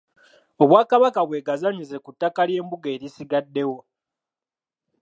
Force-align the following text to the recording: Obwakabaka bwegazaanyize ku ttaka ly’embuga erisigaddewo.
Obwakabaka 0.63 1.19
bwegazaanyize 1.27 1.97
ku 2.03 2.09
ttaka 2.13 2.41
ly’embuga 2.49 2.87
erisigaddewo. 2.95 3.77